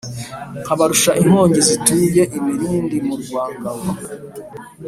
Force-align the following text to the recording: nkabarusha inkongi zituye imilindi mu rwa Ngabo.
nkabarusha 0.61 1.11
inkongi 1.21 1.59
zituye 1.67 2.23
imilindi 2.37 2.97
mu 3.07 3.15
rwa 3.21 3.43
Ngabo. 3.57 3.89